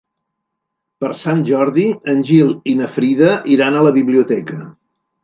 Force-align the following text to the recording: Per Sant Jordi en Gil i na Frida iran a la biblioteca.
Per 1.03 1.11
Sant 1.19 1.43
Jordi 1.49 1.85
en 2.13 2.23
Gil 2.29 2.55
i 2.73 2.75
na 2.79 2.87
Frida 2.97 3.35
iran 3.57 3.79
a 3.79 3.85
la 3.89 3.93
biblioteca. 3.99 4.59